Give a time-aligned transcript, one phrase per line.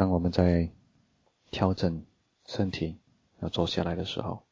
[0.00, 0.72] 当我们在
[1.50, 2.06] 调整
[2.46, 2.98] 身体
[3.40, 4.46] 要坐下来的时候，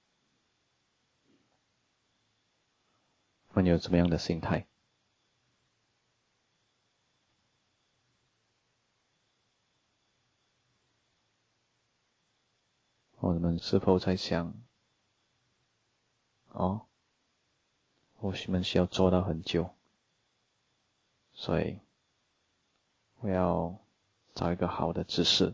[3.49, 4.67] 我们有怎么样的心态？
[13.17, 14.53] 我们是否在想，
[16.49, 16.87] 哦，
[18.19, 19.75] 我们需要做到很久，
[21.33, 21.81] 所以
[23.21, 23.81] 我要
[24.39, 25.53] 找一个好的姿势，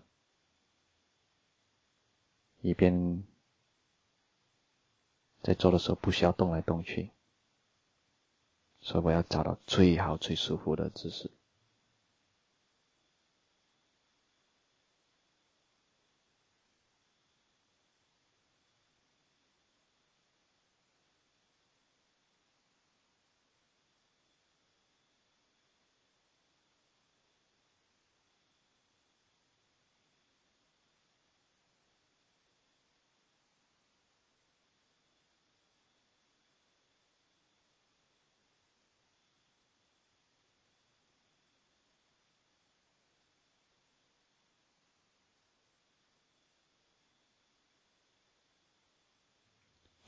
[2.61, 3.25] 以便
[5.43, 7.11] 在做的时候不需要动来动去，
[8.81, 11.31] 所以我要找到最好最舒服的姿势。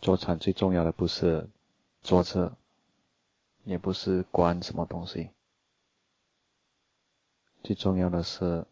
[0.07, 1.49] 坐禅最重要的不是
[2.01, 2.57] 坐车，
[3.65, 5.31] 也不是观什么东西，
[7.65, 8.65] 最重要的是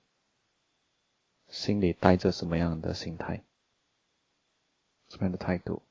[1.48, 3.42] 心里带着什么样的心态，
[5.08, 5.82] 什么样的态度。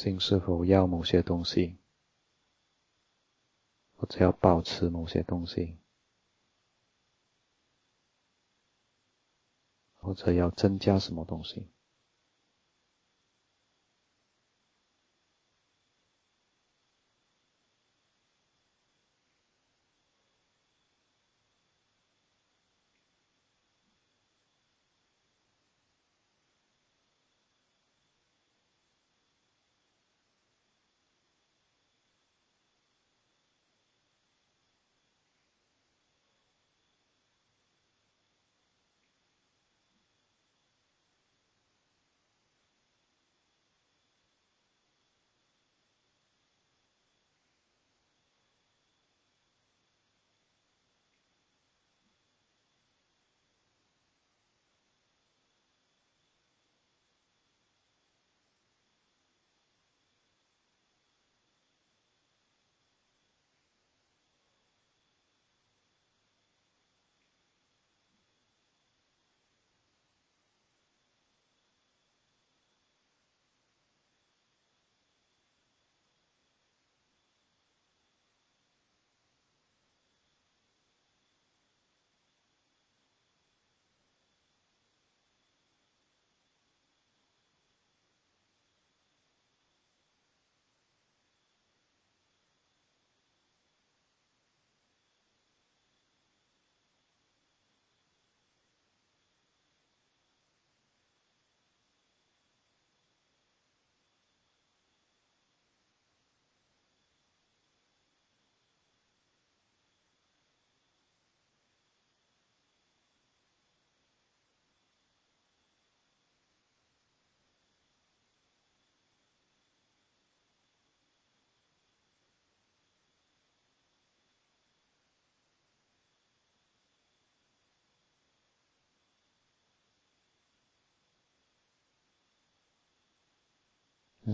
[0.00, 1.76] 心是否要某些东西，
[3.96, 5.78] 或者要保持某些东西，
[9.98, 11.70] 或者要增加什么东西？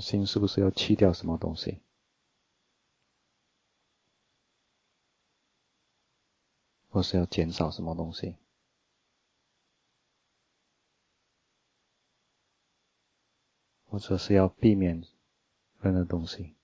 [0.00, 1.81] 心是不是要去掉什么东西？
[6.88, 8.37] 或是要减少什么东西？
[13.84, 15.04] 或者是要避免
[15.81, 16.56] 任何东西？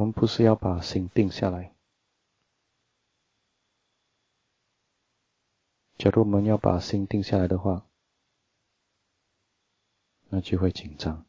[0.00, 1.74] 我们不是要把心定下来。
[5.98, 7.86] 假如我们要把心定下来的话，
[10.30, 11.26] 那就会紧张。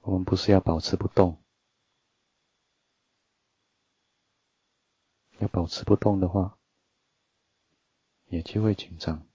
[0.00, 1.42] 我们不是要保持不动，
[5.38, 6.58] 要保持不动的话，
[8.26, 9.26] 也就会紧张。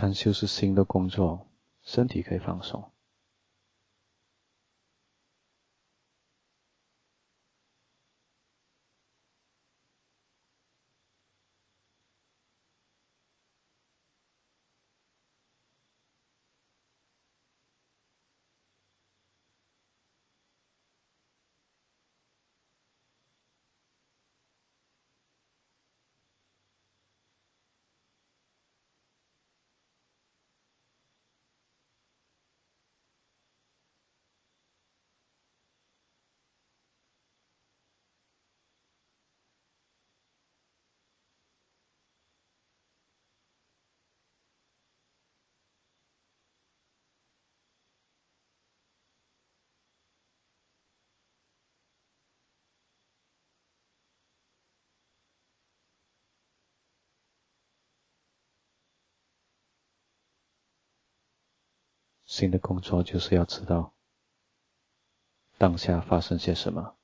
[0.00, 1.46] 禅修是新的工作，
[1.82, 2.90] 身体可以放松。
[62.40, 63.92] 新的工作就是要知道
[65.58, 66.96] 当下发生些什么。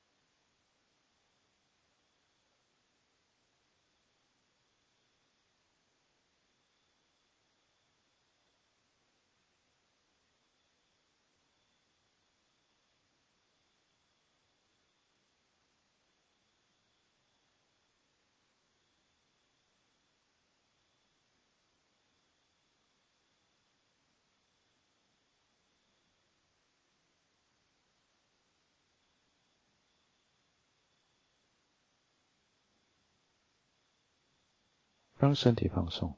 [35.17, 36.15] 让身体放松，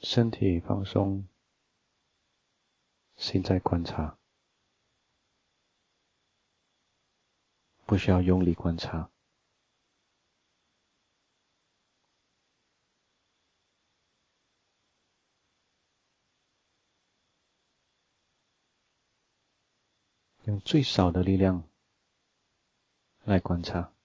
[0.00, 1.28] 身体放松，
[3.16, 4.16] 心在观察，
[7.84, 9.10] 不需要用力观察，
[20.44, 21.68] 用最少的力量
[23.24, 23.97] 来观察。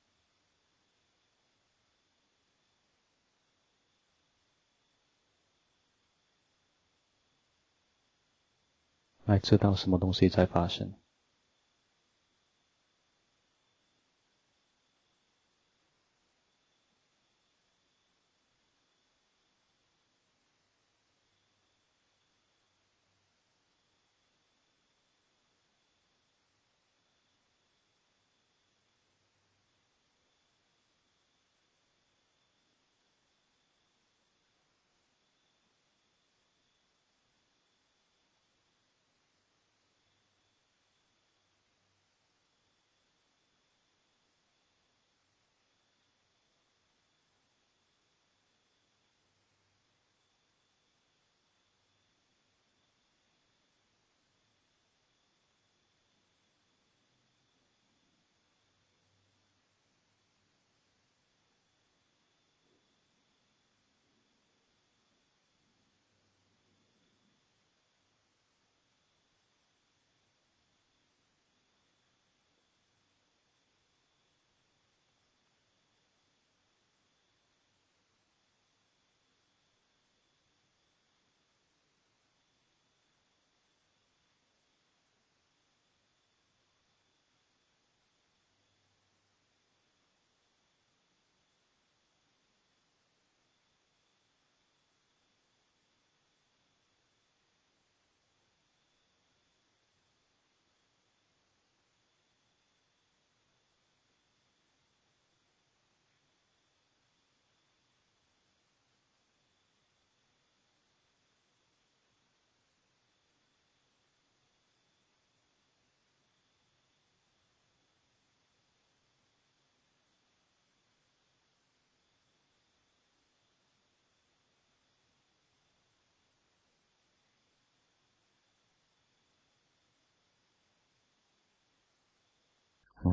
[9.33, 10.93] 来知道什么东西在发生。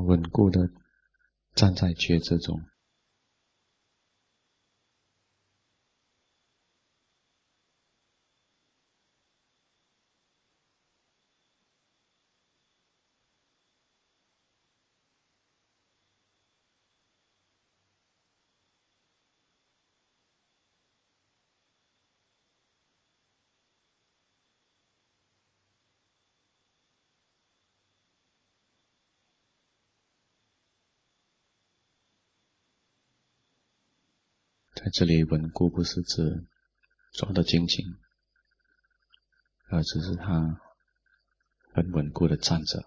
[0.05, 0.69] 稳固的
[1.55, 2.61] 站在抉择中。
[34.83, 36.43] 在这里稳固不是指
[37.13, 37.85] 抓得紧紧，
[39.69, 40.59] 而只是他
[41.71, 42.83] 很稳固的站着。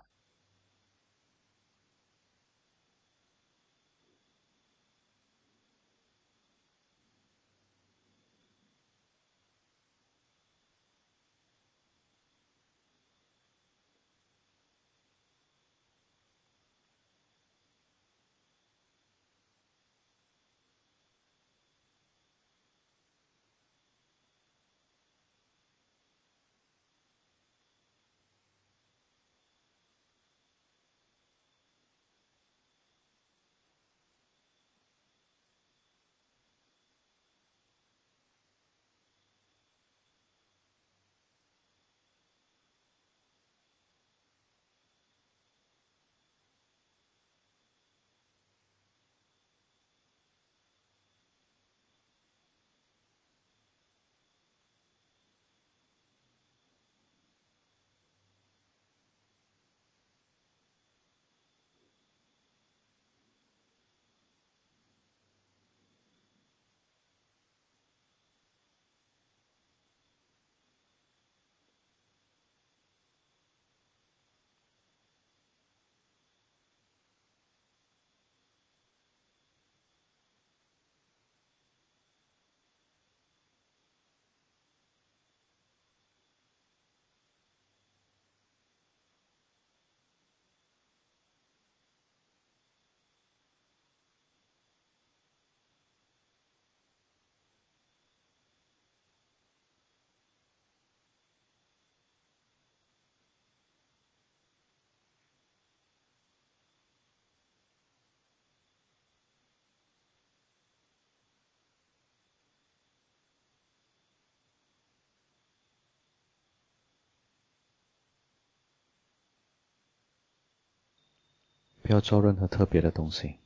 [121.94, 123.36] 要做任何特别的东西。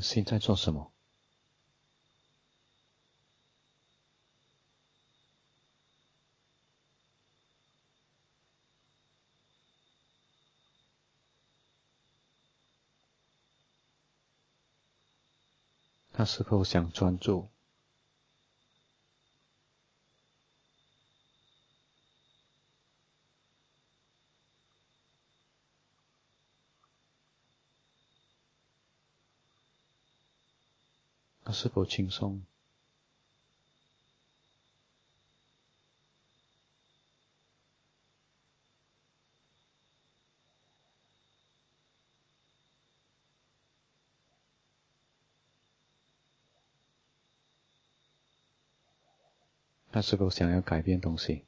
[0.00, 0.97] 现在做什么？
[16.18, 17.48] 他是否想专注？
[31.44, 32.42] 他是否轻松？
[49.90, 51.44] 他是否想要改变东西？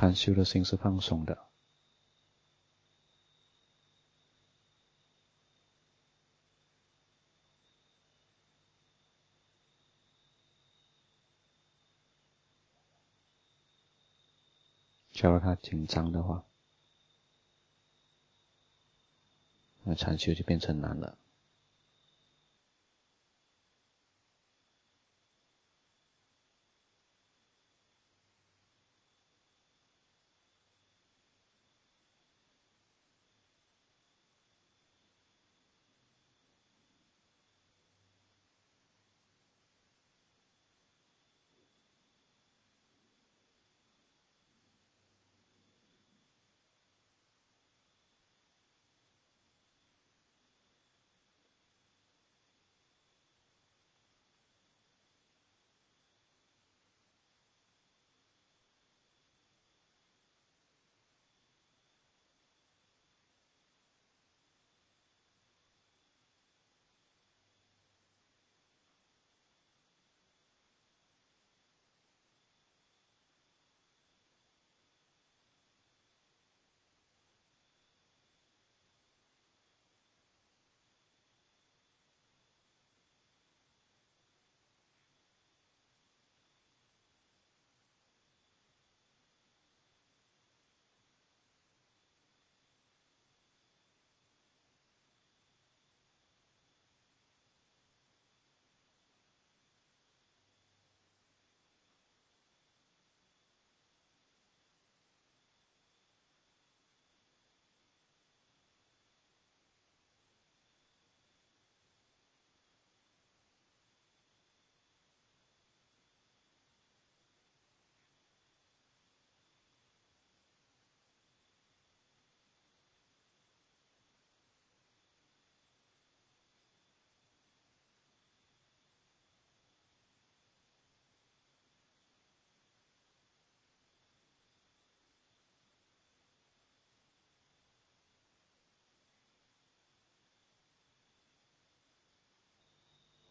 [0.00, 1.46] 禅修的心是放松的，
[15.12, 16.46] 假如他紧张的话，
[19.82, 21.18] 那禅修就变成难了。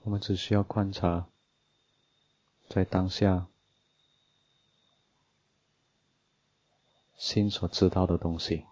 [0.10, 1.28] 我们只需要观察，
[2.68, 3.46] 在当下
[7.16, 8.66] 心所知道的东西。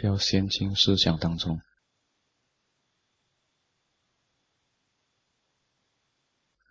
[0.00, 1.60] 不要陷进思想当中，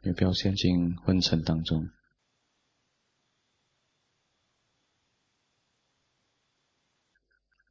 [0.02, 1.92] 也不要陷进昏沉当中，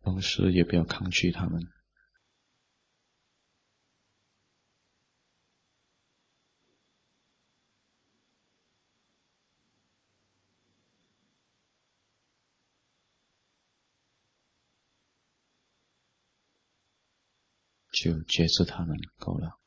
[0.03, 1.61] 同时也不要抗拒他们。
[18.29, 19.59] 就接受他们够了。